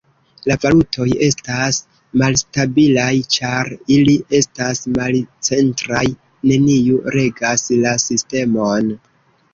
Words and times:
La 0.49 0.55
valutoj 0.61 1.05
estas 1.25 1.77
malstabilaj 2.21 3.11
ĉar 3.35 3.69
ili 3.97 4.15
estas 4.39 4.83
malcentraj, 4.95 6.05
neniu 6.53 6.99
regas 7.19 7.67
la 7.87 7.93
sistemon. 8.09 8.95